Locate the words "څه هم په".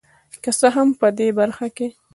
0.59-1.07